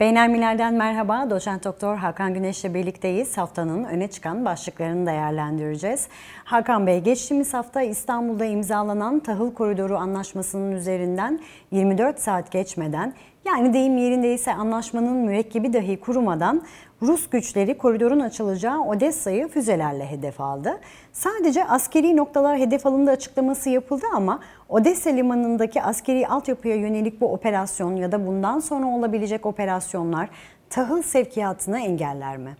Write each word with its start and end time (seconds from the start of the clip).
Beynelmiler'den 0.00 0.74
merhaba. 0.74 1.30
Doçent 1.30 1.64
Doktor 1.64 1.96
Hakan 1.96 2.34
Güneş'le 2.34 2.74
birlikteyiz. 2.74 3.38
Haftanın 3.38 3.84
öne 3.84 4.08
çıkan 4.10 4.44
başlıklarını 4.44 5.06
değerlendireceğiz. 5.06 6.08
Hakan 6.44 6.86
Bey, 6.86 7.00
geçtiğimiz 7.00 7.54
hafta 7.54 7.82
İstanbul'da 7.82 8.44
imzalanan 8.44 9.20
Tahıl 9.20 9.54
Koridoru 9.54 9.96
Anlaşması'nın 9.96 10.72
üzerinden 10.72 11.40
24 11.70 12.18
saat 12.20 12.52
geçmeden 12.52 13.14
yani 13.48 13.72
deyim 13.72 13.96
yerindeyse 13.96 14.54
anlaşmanın 14.54 15.16
mürekkebi 15.16 15.72
dahi 15.72 16.00
kurumadan 16.00 16.62
Rus 17.02 17.30
güçleri 17.30 17.78
koridorun 17.78 18.20
açılacağı 18.20 18.80
Odessa'yı 18.80 19.48
füzelerle 19.48 20.06
hedef 20.10 20.40
aldı. 20.40 20.80
Sadece 21.12 21.64
askeri 21.64 22.16
noktalar 22.16 22.58
hedef 22.58 22.86
alındı 22.86 23.10
açıklaması 23.10 23.70
yapıldı 23.70 24.04
ama 24.14 24.40
Odessa 24.68 25.10
limanındaki 25.10 25.82
askeri 25.82 26.28
altyapıya 26.28 26.76
yönelik 26.76 27.20
bu 27.20 27.32
operasyon 27.32 27.96
ya 27.96 28.12
da 28.12 28.26
bundan 28.26 28.60
sonra 28.60 28.86
olabilecek 28.86 29.46
operasyonlar 29.46 30.28
tahıl 30.70 31.02
sevkiyatını 31.02 31.78
engeller 31.78 32.36
mi? 32.36 32.56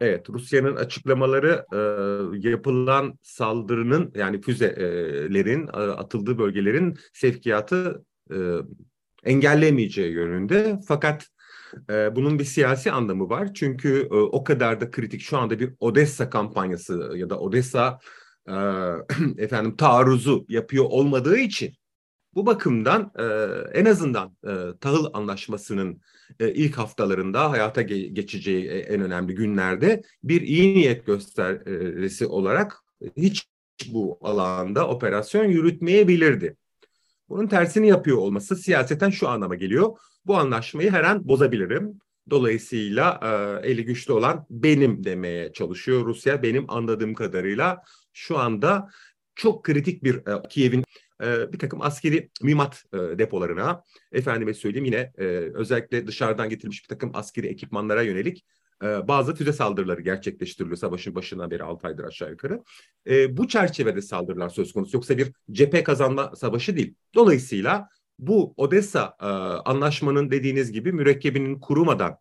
Evet, 0.00 0.30
Rusya'nın 0.30 0.76
açıklamaları 0.76 1.66
e, 1.72 1.78
yapılan 2.48 3.18
saldırının 3.22 4.12
yani 4.14 4.40
füzelerin 4.40 5.66
e, 5.66 5.70
atıldığı 5.70 6.38
bölgelerin 6.38 6.98
sevkiyatı 7.12 8.04
e, 8.30 8.36
engellemeyeceği 9.24 10.12
yönünde. 10.12 10.78
Fakat 10.88 11.26
e, 11.90 12.16
bunun 12.16 12.38
bir 12.38 12.44
siyasi 12.44 12.92
anlamı 12.92 13.28
var. 13.28 13.54
Çünkü 13.54 14.08
e, 14.10 14.14
o 14.14 14.44
kadar 14.44 14.80
da 14.80 14.90
kritik 14.90 15.20
şu 15.20 15.38
anda 15.38 15.60
bir 15.60 15.72
Odessa 15.80 16.30
kampanyası 16.30 17.12
ya 17.16 17.30
da 17.30 17.38
Odessa 17.38 17.98
e, 18.48 18.54
efendim 19.38 19.76
taarruzu 19.76 20.46
yapıyor 20.48 20.84
olmadığı 20.84 21.38
için 21.38 21.74
bu 22.34 22.46
bakımdan 22.46 23.12
e, 23.18 23.24
en 23.80 23.84
azından 23.84 24.36
e, 24.46 24.78
tahıl 24.80 25.06
anlaşmasının 25.12 26.00
e, 26.40 26.52
ilk 26.52 26.78
haftalarında 26.78 27.50
hayata 27.50 27.82
ge- 27.82 28.06
geçeceği 28.06 28.66
e, 28.66 28.78
en 28.78 29.00
önemli 29.00 29.34
günlerde 29.34 30.02
bir 30.22 30.42
iyi 30.42 30.74
niyet 30.74 31.06
gösterisi 31.06 32.26
olarak 32.26 32.76
hiç 33.16 33.48
bu 33.92 34.18
alanda 34.22 34.88
operasyon 34.88 35.44
yürütmeyebilirdi. 35.44 36.56
Bunun 37.28 37.46
tersini 37.46 37.88
yapıyor 37.88 38.16
olması 38.16 38.56
siyaseten 38.56 39.10
şu 39.10 39.28
anlama 39.28 39.54
geliyor. 39.54 39.98
Bu 40.26 40.36
anlaşmayı 40.36 40.90
her 40.90 41.04
an 41.04 41.28
bozabilirim. 41.28 42.00
Dolayısıyla 42.30 43.20
e, 43.62 43.68
eli 43.70 43.84
güçlü 43.84 44.12
olan 44.12 44.46
benim 44.50 45.04
demeye 45.04 45.52
çalışıyor 45.52 46.06
Rusya. 46.06 46.42
Benim 46.42 46.70
anladığım 46.70 47.14
kadarıyla 47.14 47.82
şu 48.12 48.38
anda 48.38 48.88
çok 49.34 49.64
kritik 49.64 50.04
bir 50.04 50.14
e, 50.14 50.48
Kiev'in 50.48 50.84
e, 51.22 51.52
bir 51.52 51.58
takım 51.58 51.82
askeri 51.82 52.30
mühimmat 52.42 52.84
e, 52.92 52.98
depolarına, 52.98 53.82
efendime 54.12 54.54
söyleyeyim 54.54 54.84
yine 54.84 55.12
e, 55.18 55.24
özellikle 55.54 56.06
dışarıdan 56.06 56.48
getirilmiş 56.48 56.82
bir 56.82 56.88
takım 56.88 57.10
askeri 57.14 57.46
ekipmanlara 57.46 58.02
yönelik 58.02 58.44
e, 58.82 59.08
bazı 59.08 59.34
füze 59.34 59.52
saldırıları 59.52 60.00
gerçekleştiriliyor 60.00 60.76
savaşın 60.76 61.14
başından 61.14 61.50
beri 61.50 61.62
6 61.62 61.86
aydır 61.86 62.04
aşağı 62.04 62.30
yukarı. 62.30 62.62
E, 63.06 63.36
bu 63.36 63.48
çerçevede 63.48 64.02
saldırılar 64.02 64.48
söz 64.48 64.72
konusu 64.72 64.96
yoksa 64.96 65.18
bir 65.18 65.32
cephe 65.52 65.82
kazanma 65.82 66.36
savaşı 66.36 66.76
değil. 66.76 66.94
Dolayısıyla 67.14 67.88
bu 68.18 68.54
Odessa 68.56 69.16
e, 69.20 69.26
anlaşmanın 69.70 70.30
dediğiniz 70.30 70.72
gibi 70.72 70.92
mürekkebinin 70.92 71.60
kurumadan 71.60 72.16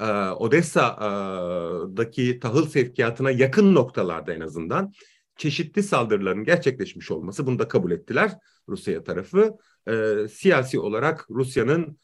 e, 0.00 0.04
Odessa'daki 0.30 2.40
tahıl 2.40 2.66
sevkiyatına 2.66 3.30
yakın 3.30 3.74
noktalarda 3.74 4.34
en 4.34 4.40
azından 4.40 4.92
çeşitli 5.36 5.82
saldırıların 5.82 6.44
gerçekleşmiş 6.44 7.10
olması 7.10 7.46
bunu 7.46 7.58
da 7.58 7.68
kabul 7.68 7.90
ettiler 7.90 8.32
Rusya 8.68 9.04
tarafı. 9.04 9.56
E, 9.88 10.14
siyasi 10.28 10.78
olarak 10.78 11.26
Rusya'nın 11.30 11.98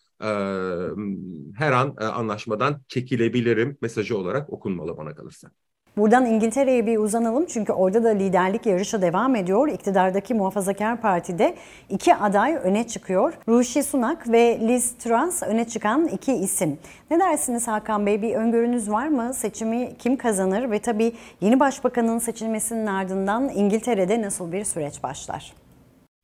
her 1.56 1.72
an 1.72 1.96
anlaşmadan 1.96 2.80
çekilebilirim 2.88 3.78
mesajı 3.82 4.18
olarak 4.18 4.52
okunmalı 4.52 4.96
bana 4.96 5.14
kalırsa. 5.14 5.48
Buradan 5.96 6.26
İngiltere'ye 6.26 6.86
bir 6.86 6.98
uzanalım 6.98 7.46
çünkü 7.46 7.72
orada 7.72 8.04
da 8.04 8.08
liderlik 8.08 8.66
yarışı 8.66 9.02
devam 9.02 9.36
ediyor. 9.36 9.68
İktidardaki 9.68 10.34
Muhafazakar 10.34 11.00
Parti'de 11.00 11.54
iki 11.90 12.14
aday 12.14 12.58
öne 12.62 12.86
çıkıyor. 12.86 13.32
Rishi 13.48 13.82
Sunak 13.82 14.32
ve 14.32 14.60
Liz 14.60 14.92
Truss 14.98 15.42
öne 15.42 15.68
çıkan 15.68 16.08
iki 16.08 16.32
isim. 16.32 16.78
Ne 17.10 17.20
dersiniz 17.20 17.68
Hakan 17.68 18.06
Bey? 18.06 18.22
Bir 18.22 18.34
öngörünüz 18.34 18.90
var 18.90 19.08
mı? 19.08 19.34
Seçimi 19.34 19.92
kim 19.98 20.16
kazanır? 20.16 20.70
Ve 20.70 20.78
tabii 20.78 21.12
yeni 21.40 21.60
başbakanın 21.60 22.18
seçilmesinin 22.18 22.86
ardından 22.86 23.48
İngiltere'de 23.48 24.22
nasıl 24.22 24.52
bir 24.52 24.64
süreç 24.64 25.02
başlar? 25.02 25.52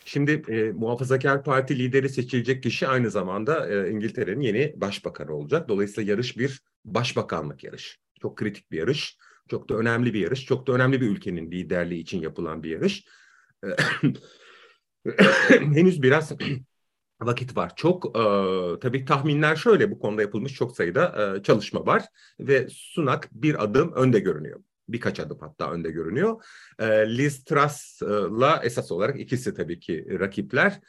Şimdi 0.04 0.42
e, 0.48 0.72
Muhafazakar 0.72 1.44
Parti 1.44 1.78
lideri 1.78 2.08
seçilecek 2.08 2.62
kişi 2.62 2.88
aynı 2.88 3.10
zamanda 3.10 3.68
e, 3.68 3.90
İngiltere'nin 3.90 4.40
yeni 4.40 4.74
başbakanı 4.76 5.34
olacak. 5.34 5.68
Dolayısıyla 5.68 6.10
yarış 6.10 6.38
bir 6.38 6.60
başbakanlık 6.84 7.64
yarış. 7.64 7.98
Çok 8.22 8.36
kritik 8.36 8.70
bir 8.70 8.78
yarış. 8.78 9.18
Çok 9.50 9.68
da 9.68 9.74
önemli 9.74 10.14
bir 10.14 10.20
yarış. 10.20 10.44
Çok 10.44 10.66
da 10.66 10.72
önemli 10.72 11.00
bir 11.00 11.06
ülkenin 11.06 11.50
liderliği 11.50 12.00
için 12.00 12.20
yapılan 12.20 12.62
bir 12.62 12.70
yarış. 12.70 13.04
Henüz 15.48 16.02
biraz 16.02 16.32
vakit 17.20 17.56
var. 17.56 17.72
Çok 17.76 18.18
e, 18.18 18.20
tabii 18.80 19.04
tahminler 19.04 19.56
şöyle 19.56 19.90
bu 19.90 19.98
konuda 19.98 20.22
yapılmış 20.22 20.54
çok 20.54 20.76
sayıda 20.76 21.34
e, 21.36 21.42
çalışma 21.42 21.86
var 21.86 22.04
ve 22.40 22.68
Sunak 22.70 23.28
bir 23.32 23.64
adım 23.64 23.92
önde 23.92 24.20
görünüyor. 24.20 24.60
Birkaç 24.88 25.20
adım 25.20 25.38
hatta 25.40 25.70
önde 25.72 25.90
görünüyor. 25.90 26.44
E, 26.78 26.86
Liz 27.16 27.44
Truss'la 27.44 28.60
esas 28.64 28.92
olarak 28.92 29.20
ikisi 29.20 29.54
tabii 29.54 29.80
ki 29.80 30.06
rakipler. 30.20 30.80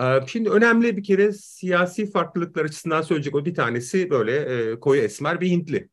E, 0.00 0.04
şimdi 0.26 0.50
önemli 0.50 0.96
bir 0.96 1.04
kere 1.04 1.32
siyasi 1.32 2.10
farklılıklar 2.10 2.64
açısından 2.64 3.02
söyleyecek 3.02 3.34
o 3.34 3.44
bir 3.44 3.54
tanesi 3.54 4.10
böyle 4.10 4.36
e, 4.36 4.80
koyu 4.80 5.00
esmer 5.00 5.40
bir 5.40 5.48
Hintli 5.50 5.88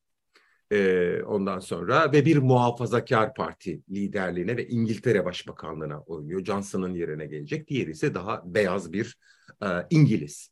e, 0.72 1.22
ondan 1.24 1.60
sonra 1.60 2.12
ve 2.12 2.26
bir 2.26 2.38
muhafazakar 2.38 3.34
parti 3.34 3.82
liderliğine 3.90 4.58
ve 4.58 4.68
İngiltere 4.68 5.26
Başbakanlığına 5.26 6.02
oynuyor. 6.02 6.46
Johnson'ın 6.46 6.94
yerine 6.94 7.26
gelecek. 7.26 7.68
Diğeri 7.68 7.92
ise 7.92 8.14
daha 8.14 8.42
beyaz 8.46 8.94
bir 8.94 9.18
e, 9.64 9.68
İngiliz 9.90 10.52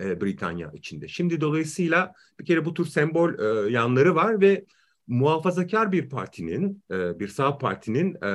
e, 0.00 0.20
Britanya 0.20 0.70
içinde. 0.74 1.08
Şimdi 1.08 1.40
dolayısıyla 1.40 2.12
bir 2.40 2.44
kere 2.44 2.64
bu 2.64 2.74
tür 2.74 2.86
sembol 2.86 3.38
e, 3.38 3.72
yanları 3.72 4.14
var 4.14 4.40
ve 4.40 4.64
muhafazakar 5.06 5.92
bir 5.92 6.08
partinin, 6.08 6.84
e, 6.90 7.18
bir 7.18 7.28
sağ 7.28 7.58
partinin 7.58 8.14
e, 8.14 8.30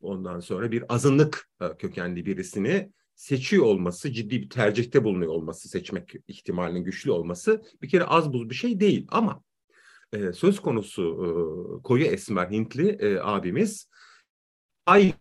ondan 0.00 0.40
sonra 0.40 0.72
bir 0.72 0.84
azınlık 0.88 1.48
e, 1.60 1.76
kökenli 1.78 2.26
birisini 2.26 2.90
seçiyor 3.14 3.64
olması, 3.64 4.12
ciddi 4.12 4.42
bir 4.42 4.50
tercihte 4.50 5.04
bulunuyor 5.04 5.32
olması, 5.32 5.68
seçmek 5.68 6.14
ihtimalinin 6.28 6.84
güçlü 6.84 7.10
olması 7.10 7.62
bir 7.82 7.88
kere 7.88 8.04
az 8.04 8.32
buz 8.32 8.50
bir 8.50 8.54
şey 8.54 8.80
değil. 8.80 9.06
Ama 9.10 9.42
e, 10.12 10.32
söz 10.32 10.60
konusu 10.60 11.02
e, 11.02 11.28
koyu 11.82 12.04
esmer 12.04 12.50
Hintli 12.50 12.88
e, 12.88 13.18
abimiz 13.20 13.88
ay 14.86 15.12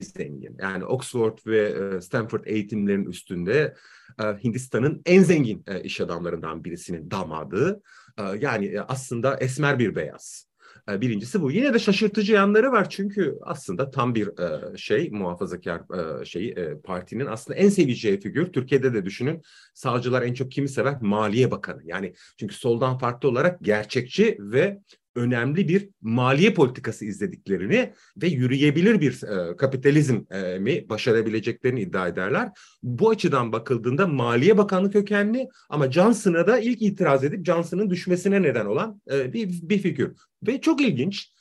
zengin. 0.00 0.56
Yani 0.60 0.84
Oxford 0.84 1.38
ve 1.46 1.68
e, 1.96 2.00
Stanford 2.00 2.44
eğitimlerin 2.46 3.04
üstünde 3.04 3.74
e, 4.20 4.24
Hindistan'ın 4.24 5.02
en 5.06 5.22
zengin 5.22 5.64
e, 5.66 5.82
iş 5.82 6.00
adamlarından 6.00 6.64
birisinin 6.64 7.10
damadı. 7.10 7.82
E, 8.18 8.22
yani 8.40 8.66
e, 8.66 8.80
aslında 8.80 9.36
esmer 9.36 9.78
bir 9.78 9.94
beyaz. 9.94 10.48
E, 10.90 11.00
birincisi 11.00 11.42
bu. 11.42 11.50
Yine 11.50 11.74
de 11.74 11.78
şaşırtıcı 11.78 12.32
yanları 12.32 12.72
var 12.72 12.90
çünkü 12.90 13.38
aslında 13.42 13.90
tam 13.90 14.14
bir 14.14 14.28
e, 14.38 14.76
şey 14.76 15.10
muhafazakar 15.10 15.82
şey 16.24 16.54
partinin 16.84 17.26
aslında 17.26 17.58
en 17.58 17.68
seveceği 17.68 18.20
figür. 18.20 18.52
Türkiye'de 18.52 18.94
de 18.94 19.04
düşünün 19.04 19.42
savcılar 19.74 20.22
en 20.22 20.34
çok 20.34 20.50
kimi 20.52 20.68
sever? 20.68 20.96
Maliye 21.00 21.50
Bakanı. 21.50 21.80
Yani 21.84 22.14
çünkü 22.38 22.54
soldan 22.54 22.98
farklı 22.98 23.28
olarak 23.28 23.60
gerçekçi 23.60 24.36
ve 24.40 24.78
önemli 25.14 25.68
bir 25.68 25.88
maliye 26.02 26.54
politikası 26.54 27.04
izlediklerini 27.04 27.92
ve 28.22 28.26
yürüyebilir 28.26 29.00
bir 29.00 29.22
e, 29.22 29.56
kapitalizmi 29.56 30.88
başarabileceklerini 30.88 31.80
iddia 31.80 32.08
ederler. 32.08 32.48
Bu 32.82 33.10
açıdan 33.10 33.52
bakıldığında 33.52 34.06
Maliye 34.06 34.58
Bakanlığı 34.58 34.90
kökenli 34.90 35.48
ama 35.68 35.92
Johnson'a 35.92 36.46
da 36.46 36.58
ilk 36.58 36.82
itiraz 36.82 37.24
edip 37.24 37.46
Johnson'ın 37.46 37.90
düşmesine 37.90 38.42
neden 38.42 38.66
olan 38.66 39.00
e, 39.12 39.32
bir, 39.32 39.48
bir 39.62 39.78
figür. 39.78 40.12
Ve 40.46 40.60
çok 40.60 40.80
ilginç 40.80 41.34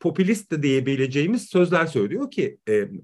popülist 0.00 0.52
de 0.52 0.62
diyebileceğimiz 0.62 1.48
sözler 1.48 1.86
söylüyor 1.86 2.30
ki 2.30 2.58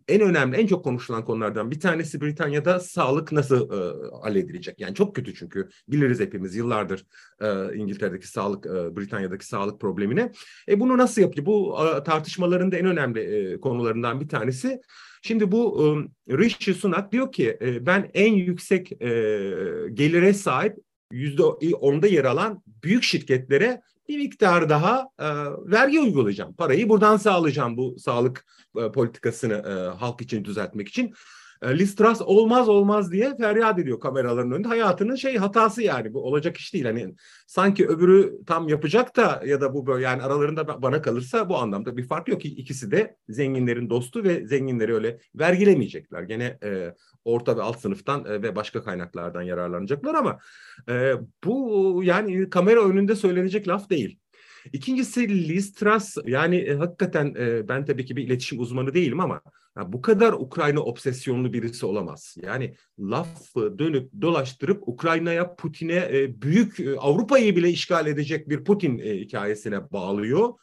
en 0.08 0.20
önemli, 0.20 0.56
en 0.56 0.66
çok 0.66 0.84
konuşulan 0.84 1.24
konulardan 1.24 1.70
bir 1.70 1.80
tanesi 1.80 2.20
Britanya'da 2.20 2.80
sağlık 2.80 3.32
nasıl 3.32 3.70
e, 3.72 3.94
halledilecek? 4.22 4.80
Yani 4.80 4.94
çok 4.94 5.14
kötü 5.14 5.34
çünkü 5.34 5.68
biliriz 5.88 6.20
hepimiz 6.20 6.56
yıllardır 6.56 7.06
e, 7.40 7.76
İngiltere'deki 7.76 8.28
sağlık, 8.28 8.66
e, 8.66 8.96
Britanya'daki 8.96 9.46
sağlık 9.46 9.80
problemine. 9.80 10.32
E, 10.68 10.80
bunu 10.80 10.98
nasıl 10.98 11.22
yapıyor? 11.22 11.46
Bu 11.46 11.76
tartışmaların 12.04 12.72
da 12.72 12.76
en 12.76 12.86
önemli 12.86 13.58
konularından 13.60 14.20
bir 14.20 14.28
tanesi. 14.28 14.80
Şimdi 15.22 15.52
bu 15.52 15.94
Rishi 16.30 16.74
Sunak 16.74 17.12
diyor 17.12 17.32
ki 17.32 17.58
ben 17.80 18.10
en 18.14 18.32
yüksek 18.32 18.88
gelire 19.92 20.32
sahip 20.32 20.76
yüzde 21.12 21.42
onda 21.42 22.06
yer 22.06 22.24
alan 22.24 22.62
büyük 22.66 23.02
şirketlere 23.02 23.80
bir 24.08 24.18
miktar 24.18 24.68
daha 24.68 25.08
e, 25.18 25.26
vergi 25.70 26.00
uygulayacağım. 26.00 26.54
Parayı 26.54 26.88
buradan 26.88 27.16
sağlayacağım 27.16 27.76
bu 27.76 27.98
sağlık 27.98 28.46
e, 28.76 28.92
politikasını 28.92 29.54
e, 29.54 29.98
halk 29.98 30.20
için 30.20 30.44
düzeltmek 30.44 30.88
için. 30.88 31.14
E, 31.66 31.78
Liz 31.78 31.94
Truss 31.94 32.22
olmaz 32.22 32.68
olmaz 32.68 33.12
diye 33.12 33.36
feryat 33.36 33.78
ediyor 33.78 34.00
kameraların 34.00 34.52
önünde. 34.52 34.68
Hayatının 34.68 35.14
şey 35.14 35.36
hatası 35.36 35.82
yani 35.82 36.14
bu 36.14 36.22
olacak 36.22 36.56
iş 36.56 36.74
değil. 36.74 36.84
Hani 36.84 37.14
sanki 37.46 37.88
öbürü 37.88 38.44
tam 38.46 38.68
yapacak 38.68 39.16
da 39.16 39.42
ya 39.46 39.60
da 39.60 39.74
bu 39.74 39.86
böyle 39.86 40.04
yani 40.04 40.22
aralarında 40.22 40.82
bana 40.82 41.02
kalırsa 41.02 41.48
bu 41.48 41.56
anlamda 41.56 41.96
bir 41.96 42.08
fark 42.08 42.28
yok. 42.28 42.44
İkisi 42.44 42.90
de 42.90 43.16
zenginlerin 43.28 43.90
dostu 43.90 44.24
ve 44.24 44.46
zenginleri 44.46 44.94
öyle 44.94 45.18
vergilemeyecekler. 45.34 46.22
Gene 46.22 46.58
e, 46.62 46.94
orta 47.24 47.56
ve 47.56 47.62
alt 47.62 47.80
sınıftan 47.80 48.24
e, 48.24 48.42
ve 48.42 48.56
başka 48.56 48.84
kaynaklardan 48.84 49.42
yararlanacaklar 49.42 50.14
ama 50.14 50.38
e, 50.88 51.12
bu 51.44 52.00
yani 52.04 52.50
kamera 52.50 52.84
önünde 52.84 53.16
söylenecek 53.16 53.68
laf 53.68 53.90
değil. 53.90 54.18
İkincisi 54.72 55.48
Liz 55.48 55.74
Truss 55.74 56.16
yani 56.26 56.56
e, 56.56 56.74
hakikaten 56.74 57.34
e, 57.38 57.68
ben 57.68 57.84
tabii 57.84 58.04
ki 58.04 58.16
bir 58.16 58.24
iletişim 58.24 58.60
uzmanı 58.60 58.94
değilim 58.94 59.20
ama 59.20 59.40
ya, 59.76 59.92
bu 59.92 60.02
kadar 60.02 60.32
Ukrayna 60.32 60.80
obsesyonlu 60.80 61.52
birisi 61.52 61.86
olamaz. 61.86 62.36
Yani 62.42 62.74
lafı 62.98 63.78
dönüp 63.78 64.10
dolaştırıp 64.20 64.88
Ukrayna'ya 64.88 65.54
Putin'e 65.54 66.08
e, 66.12 66.42
büyük 66.42 66.80
e, 66.80 66.96
Avrupa'yı 66.98 67.56
bile 67.56 67.70
işgal 67.70 68.06
edecek 68.06 68.48
bir 68.48 68.64
Putin 68.64 68.98
e, 68.98 69.18
hikayesine 69.18 69.92
bağlıyor. 69.92 70.54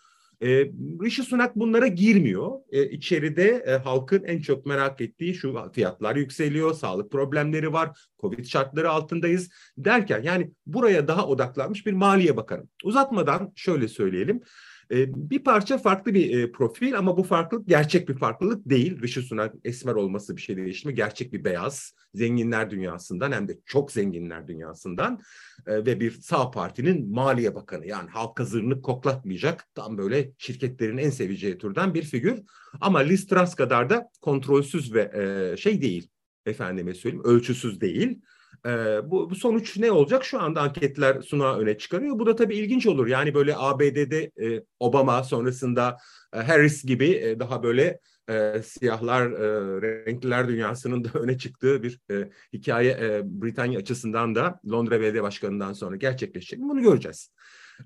E, 0.43 0.71
Rishi 1.03 1.23
Sunak 1.23 1.55
bunlara 1.55 1.87
girmiyor. 1.87 2.51
E, 2.71 2.89
içeride 2.89 3.63
e, 3.67 3.71
halkın 3.71 4.23
en 4.23 4.41
çok 4.41 4.65
merak 4.65 5.01
ettiği 5.01 5.35
şu 5.35 5.71
fiyatlar 5.73 6.15
yükseliyor, 6.15 6.73
sağlık 6.73 7.11
problemleri 7.11 7.73
var, 7.73 7.89
Covid 8.21 8.45
şartları 8.45 8.89
altındayız 8.89 9.49
derken 9.77 10.21
yani 10.23 10.51
buraya 10.65 11.07
daha 11.07 11.27
odaklanmış 11.27 11.85
bir 11.85 11.93
Maliye 11.93 12.37
Bakanı. 12.37 12.63
Uzatmadan 12.83 13.51
şöyle 13.55 13.87
söyleyelim. 13.87 14.41
E, 14.91 15.29
bir 15.29 15.43
parça 15.43 15.77
farklı 15.77 16.13
bir 16.13 16.37
e, 16.37 16.51
profil 16.51 16.97
ama 16.97 17.17
bu 17.17 17.23
farklılık 17.23 17.67
gerçek 17.67 18.09
bir 18.09 18.17
farklılık 18.17 18.69
değil. 18.69 19.01
Rishi 19.01 19.21
Sunak 19.21 19.55
esmer 19.63 19.93
olması 19.93 20.37
bir 20.37 20.41
şey 20.41 20.57
değiştirmiyor. 20.57 20.97
Gerçek 20.97 21.33
bir 21.33 21.43
beyaz. 21.43 21.93
Zenginler 22.13 22.71
dünyasından 22.71 23.31
hem 23.31 23.47
de 23.47 23.59
çok 23.65 23.91
zenginler 23.91 24.47
dünyasından 24.47 25.21
e, 25.67 25.85
ve 25.85 25.99
bir 25.99 26.11
sağ 26.11 26.51
partinin 26.51 27.09
maliye 27.13 27.55
bakanı. 27.55 27.87
Yani 27.87 28.09
halka 28.09 28.45
zırnık 28.45 28.83
koklatmayacak 28.83 29.67
tam 29.75 29.97
böyle 29.97 30.31
şirketlerin 30.37 30.97
en 30.97 31.09
seveceği 31.09 31.57
türden 31.57 31.93
bir 31.93 32.03
figür. 32.03 32.39
Ama 32.81 32.99
Liz 32.99 33.27
Truss 33.27 33.55
kadar 33.55 33.89
da 33.89 34.09
kontrolsüz 34.21 34.93
ve 34.93 35.11
e, 35.13 35.57
şey 35.57 35.81
değil. 35.81 36.09
Efendime 36.45 36.93
söyleyeyim 36.93 37.25
ölçüsüz 37.25 37.81
değil. 37.81 38.21
E, 38.65 38.69
bu, 39.11 39.29
bu 39.29 39.35
sonuç 39.35 39.77
ne 39.77 39.91
olacak? 39.91 40.25
Şu 40.25 40.41
anda 40.41 40.61
anketler 40.61 41.21
Suna 41.21 41.55
öne 41.57 41.77
çıkarıyor. 41.77 42.19
Bu 42.19 42.25
da 42.25 42.35
tabii 42.35 42.55
ilginç 42.55 42.87
olur. 42.87 43.07
Yani 43.07 43.33
böyle 43.33 43.55
ABD'de 43.57 44.31
e, 44.41 44.63
Obama 44.79 45.23
sonrasında 45.23 45.97
e, 46.33 46.37
Harris 46.37 46.83
gibi 46.85 47.09
e, 47.11 47.39
daha 47.39 47.63
böyle 47.63 47.99
e, 48.29 48.61
siyahlar, 48.63 49.31
e, 49.31 49.81
renkliler 49.81 50.47
dünyasının 50.47 51.03
da 51.03 51.09
öne 51.19 51.37
çıktığı 51.37 51.83
bir 51.83 51.99
e, 52.11 52.29
hikaye 52.53 52.91
e, 52.91 53.21
Britanya 53.25 53.79
açısından 53.79 54.35
da 54.35 54.59
Londra 54.71 55.01
Belediye 55.01 55.23
Başkanı'ndan 55.23 55.73
sonra 55.73 55.95
gerçekleşecek. 55.95 56.59
Bunu 56.59 56.81
göreceğiz. 56.81 57.29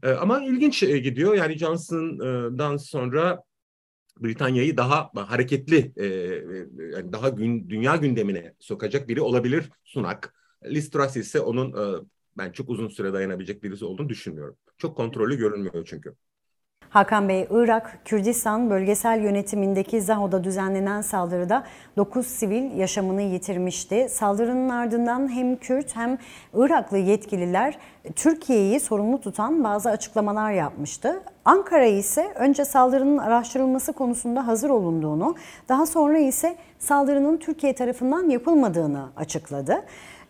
E, 0.04 0.10
ama 0.10 0.44
ilginç 0.44 0.84
e, 0.84 0.98
gidiyor. 0.98 1.34
Yani 1.34 1.58
Johnson'dan 1.58 2.78
sonra 2.78 3.44
Britanya'yı 4.20 4.78
daha 4.78 5.12
hareketli, 5.16 5.92
e, 5.96 6.06
yani 6.96 7.14
daha 7.14 7.30
gün, 7.30 7.70
dünya 7.70 7.96
gündemine 7.96 8.54
sokacak 8.60 9.08
biri 9.08 9.22
olabilir 9.22 9.70
Sunak. 9.84 10.34
Liz 10.66 10.90
Truss 10.90 11.18
ise 11.18 11.40
onun 11.40 11.98
e, 12.02 12.06
ben 12.38 12.52
çok 12.52 12.70
uzun 12.70 12.88
süre 12.88 13.14
dayanabilecek 13.14 13.64
birisi 13.64 13.86
olduğunu 13.86 14.10
düşünmüyorum. 14.10 14.58
Çok 14.78 14.98
kontrollü 14.98 15.38
görünmüyor 15.38 15.86
çünkü. 15.90 16.16
Hakan 16.90 17.30
Bey, 17.30 17.48
Irak, 17.52 18.00
Kürdistan 18.06 18.70
bölgesel 18.70 19.24
yönetimindeki 19.24 20.02
Zaho'da 20.02 20.44
düzenlenen 20.44 21.02
saldırıda 21.02 21.64
9 21.98 22.28
sivil 22.28 22.78
yaşamını 22.78 23.22
yitirmişti. 23.22 24.08
Saldırının 24.10 24.70
ardından 24.70 25.36
hem 25.36 25.56
Kürt 25.56 25.96
hem 25.96 26.18
Iraklı 26.54 26.98
yetkililer 26.98 27.78
Türkiye'yi 28.16 28.80
sorumlu 28.80 29.22
tutan 29.22 29.64
bazı 29.64 29.90
açıklamalar 29.90 30.52
yapmıştı. 30.52 31.22
Ankara 31.46 31.86
ise 31.86 32.34
önce 32.36 32.66
saldırının 32.66 33.18
araştırılması 33.18 33.94
konusunda 33.94 34.48
hazır 34.48 34.70
olunduğunu, 34.70 35.36
daha 35.70 35.86
sonra 35.86 36.18
ise 36.18 36.56
saldırının 36.80 37.38
Türkiye 37.38 37.76
tarafından 37.76 38.30
yapılmadığını 38.30 39.10
açıkladı. 39.16 39.84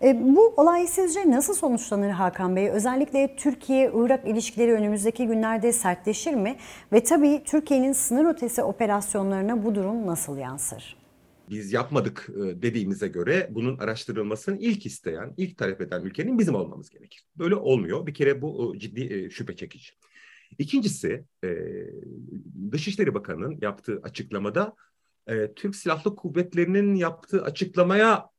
E, 0.03 0.35
bu 0.35 0.53
olay 0.57 0.87
sizce 0.87 1.29
nasıl 1.31 1.53
sonuçlanır 1.53 2.09
Hakan 2.09 2.55
Bey? 2.55 2.69
Özellikle 2.69 3.35
Türkiye-Irak 3.35 4.27
ilişkileri 4.27 4.73
önümüzdeki 4.73 5.27
günlerde 5.27 5.73
sertleşir 5.73 6.33
mi? 6.33 6.57
Ve 6.93 7.03
tabii 7.03 7.43
Türkiye'nin 7.45 7.93
sınır 7.93 8.33
ötesi 8.33 8.63
operasyonlarına 8.63 9.63
bu 9.63 9.75
durum 9.75 10.07
nasıl 10.07 10.37
yansır? 10.37 10.97
Biz 11.49 11.73
yapmadık 11.73 12.29
e, 12.29 12.61
dediğimize 12.61 13.07
göre 13.07 13.47
bunun 13.51 13.77
araştırılmasını 13.77 14.57
ilk 14.57 14.85
isteyen, 14.85 15.33
ilk 15.37 15.57
talep 15.57 15.81
eden 15.81 16.01
ülkenin 16.01 16.39
bizim 16.39 16.55
olmamız 16.55 16.89
gerekir. 16.89 17.25
Böyle 17.35 17.55
olmuyor. 17.55 18.07
Bir 18.07 18.13
kere 18.13 18.41
bu 18.41 18.75
e, 18.75 18.79
ciddi 18.79 19.31
şüphe 19.31 19.55
çekici. 19.55 19.91
İkincisi, 20.57 21.25
Dışişleri 22.71 23.13
Bakanı'nın 23.13 23.57
yaptığı 23.61 23.99
açıklamada 24.03 24.73
Türk 25.55 25.75
Silahlı 25.75 26.15
Kuvvetleri'nin 26.15 26.95
yaptığı 26.95 27.43
açıklamaya 27.43 28.29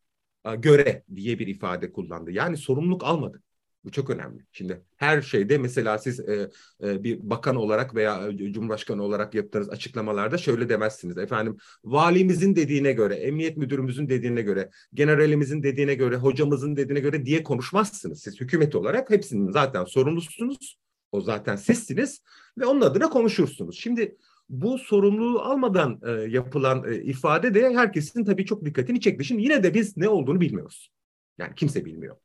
göre 0.59 1.05
diye 1.15 1.39
bir 1.39 1.47
ifade 1.47 1.93
kullandı. 1.93 2.31
Yani 2.31 2.57
sorumluluk 2.57 3.05
almadı. 3.05 3.43
Bu 3.85 3.91
çok 3.91 4.11
önemli. 4.11 4.43
Şimdi 4.53 4.83
her 4.97 5.23
şeyde 5.23 5.59
mesela 5.59 5.99
siz 5.99 6.21
e, 6.21 6.51
e, 6.83 7.05
bir 7.05 7.19
bakan 7.31 7.57
olarak 7.57 7.95
veya 7.95 8.37
cumhurbaşkanı 8.37 9.03
olarak 9.03 9.35
yaptığınız 9.35 9.71
açıklamalarda 9.71 10.39
şöyle 10.39 10.69
demezsiniz. 10.69 11.19
Efendim 11.19 11.57
valimizin 11.85 12.57
dediğine 12.57 12.93
göre, 12.93 13.15
emniyet 13.15 13.57
müdürümüzün 13.57 14.09
dediğine 14.09 14.43
göre, 14.43 14.71
generalimizin 14.95 15.63
dediğine 15.63 15.95
göre, 15.95 16.17
hocamızın 16.17 16.77
dediğine 16.77 17.01
göre 17.01 17.25
diye 17.27 17.43
konuşmazsınız. 17.43 18.23
Siz 18.23 18.41
hükümet 18.41 18.75
olarak 18.75 19.11
hepsinin 19.11 19.51
zaten 19.53 19.85
sorumlusunuz. 19.85 20.79
O 21.13 21.21
zaten 21.21 21.57
sizsiniz 21.57 22.23
ve 22.59 22.67
onun 22.67 22.81
adına 22.81 23.09
konuşursunuz. 23.09 23.79
Şimdi 23.79 24.17
bu 24.49 24.79
sorumluluğu 24.79 25.41
almadan 25.41 26.01
e, 26.07 26.11
yapılan 26.11 26.85
e, 26.93 26.97
ifade 26.97 27.55
de 27.55 27.75
herkesin 27.75 28.25
tabii 28.25 28.47
çok 28.47 28.65
dikkatini 28.65 29.01
çekti. 29.01 29.25
Şimdi 29.25 29.43
yine 29.43 29.63
de 29.63 29.75
biz 29.75 29.97
ne 29.97 30.09
olduğunu 30.09 30.41
bilmiyoruz. 30.41 30.91
Yani 31.39 31.55
kimse 31.55 31.85
bilmiyor. 31.85 32.17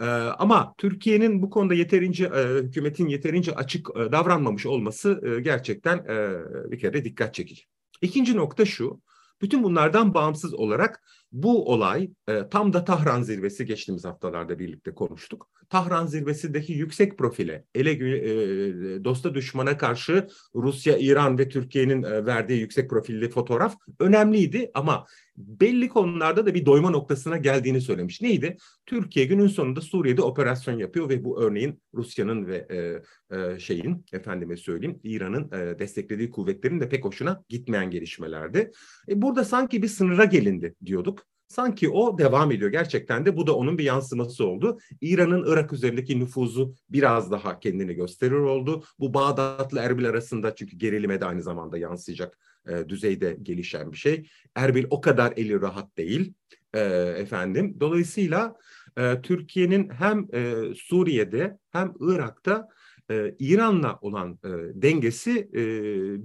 E, 0.00 0.04
ama 0.38 0.74
Türkiye'nin 0.78 1.42
bu 1.42 1.50
konuda 1.50 1.74
yeterince 1.74 2.24
e, 2.24 2.62
hükümetin 2.62 3.08
yeterince 3.08 3.54
açık 3.54 3.88
e, 3.96 4.12
davranmamış 4.12 4.66
olması 4.66 5.20
e, 5.24 5.40
gerçekten 5.40 5.98
e, 5.98 6.42
bir 6.70 6.78
kere 6.78 7.04
dikkat 7.04 7.34
çekici. 7.34 7.62
İkinci 8.02 8.36
nokta 8.36 8.64
şu. 8.64 9.00
Bütün 9.42 9.62
bunlardan 9.62 10.14
bağımsız 10.14 10.54
olarak 10.54 11.02
bu 11.32 11.72
olay 11.72 12.10
e, 12.28 12.48
tam 12.48 12.72
da 12.72 12.84
Tahran 12.84 13.22
zirvesi 13.22 13.66
geçtiğimiz 13.66 14.04
haftalarda 14.04 14.58
birlikte 14.58 14.94
konuştuk. 14.94 15.50
Tahran 15.68 16.06
zirvesindeki 16.06 16.72
yüksek 16.72 17.18
profile, 17.18 17.64
ele 17.74 17.90
e, 17.90 19.04
dosta 19.04 19.34
düşmana 19.34 19.76
karşı 19.76 20.28
Rusya, 20.54 20.96
İran 20.98 21.38
ve 21.38 21.48
Türkiye'nin 21.48 22.02
e, 22.02 22.26
verdiği 22.26 22.60
yüksek 22.60 22.90
profilli 22.90 23.30
fotoğraf 23.30 23.76
önemliydi 24.00 24.70
ama 24.74 25.06
belli 25.38 25.88
konularda 25.88 26.46
da 26.46 26.54
bir 26.54 26.66
doyma 26.66 26.90
noktasına 26.90 27.36
geldiğini 27.36 27.80
söylemiş. 27.80 28.22
Neydi? 28.22 28.56
Türkiye 28.86 29.26
günün 29.26 29.46
sonunda 29.46 29.80
Suriye'de 29.80 30.22
operasyon 30.22 30.78
yapıyor 30.78 31.08
ve 31.08 31.24
bu 31.24 31.42
örneğin 31.42 31.82
Rusya'nın 31.94 32.46
ve 32.46 32.56
e, 32.70 33.36
e, 33.38 33.58
şeyin 33.58 34.04
efendime 34.12 34.56
söyleyeyim 34.56 35.00
İran'ın 35.02 35.50
e, 35.52 35.78
desteklediği 35.78 36.30
kuvvetlerin 36.30 36.80
de 36.80 36.88
pek 36.88 37.04
hoşuna 37.04 37.44
gitmeyen 37.48 37.90
gelişmelerdi. 37.90 38.70
E, 39.08 39.22
burada 39.22 39.44
sanki 39.44 39.82
bir 39.82 39.88
sınıra 39.88 40.24
gelindi 40.24 40.74
diyorduk. 40.84 41.26
Sanki 41.48 41.88
o 41.88 42.18
devam 42.18 42.52
ediyor. 42.52 42.70
Gerçekten 42.70 43.26
de 43.26 43.36
bu 43.36 43.46
da 43.46 43.56
onun 43.56 43.78
bir 43.78 43.84
yansıması 43.84 44.46
oldu. 44.46 44.78
İran'ın 45.00 45.44
Irak 45.46 45.72
üzerindeki 45.72 46.20
nüfuzu 46.20 46.74
biraz 46.90 47.30
daha 47.30 47.60
kendini 47.60 47.94
gösterir 47.94 48.34
oldu. 48.34 48.84
Bu 48.98 49.14
Bağdat'la 49.14 49.82
Erbil 49.82 50.08
arasında 50.08 50.54
çünkü 50.54 50.76
gerilime 50.76 51.20
de 51.20 51.24
aynı 51.24 51.42
zamanda 51.42 51.78
yansıyacak 51.78 52.38
e, 52.68 52.88
düzeyde 52.88 53.36
gelişen 53.42 53.92
bir 53.92 53.96
şey. 53.96 54.30
Erbil 54.54 54.84
o 54.90 55.00
kadar 55.00 55.32
eli 55.36 55.60
rahat 55.60 55.96
değil 55.98 56.32
e, 56.74 56.80
efendim. 57.18 57.76
Dolayısıyla 57.80 58.56
e, 58.98 59.20
Türkiye'nin 59.22 59.90
hem 59.90 60.26
e, 60.34 60.54
Suriye'de 60.74 61.58
hem 61.70 61.92
Irak'ta 62.00 62.68
e, 63.10 63.34
İran'la 63.38 63.98
olan 64.00 64.38
e, 64.44 64.48
dengesi 64.82 65.48
e, 65.54 65.62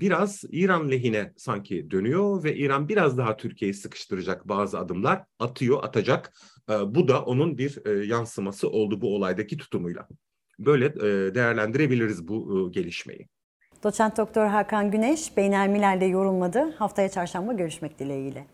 biraz 0.01 0.43
İran 0.51 0.91
lehine 0.91 1.33
sanki 1.37 1.91
dönüyor 1.91 2.43
ve 2.43 2.55
İran 2.55 2.89
biraz 2.89 3.17
daha 3.17 3.37
Türkiye'yi 3.37 3.73
sıkıştıracak 3.73 4.47
bazı 4.47 4.79
adımlar 4.79 5.23
atıyor, 5.39 5.83
atacak. 5.83 6.33
E, 6.69 6.73
bu 6.73 7.07
da 7.07 7.21
onun 7.25 7.57
bir 7.57 7.85
e, 7.85 8.05
yansıması 8.05 8.69
oldu 8.69 9.01
bu 9.01 9.15
olaydaki 9.15 9.57
tutumuyla. 9.57 10.07
Böyle 10.59 10.85
e, 10.85 11.35
değerlendirebiliriz 11.35 12.27
bu 12.27 12.67
e, 12.67 12.71
gelişmeyi. 12.71 13.27
Doçent 13.83 14.17
Doktor 14.17 14.45
Hakan 14.45 14.91
Güneş, 14.91 15.37
Beynel 15.37 15.67
Milal'de 15.67 16.05
yorumladı. 16.05 16.71
Haftaya 16.71 17.09
çarşamba 17.09 17.53
görüşmek 17.53 17.99
dileğiyle. 17.99 18.45